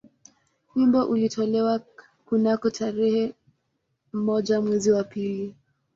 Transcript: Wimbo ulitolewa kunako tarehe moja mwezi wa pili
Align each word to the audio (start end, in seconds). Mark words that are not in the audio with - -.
Wimbo 0.75 1.05
ulitolewa 1.05 1.79
kunako 2.25 2.69
tarehe 2.69 3.35
moja 4.13 4.61
mwezi 4.61 4.91
wa 4.91 5.03
pili 5.03 5.55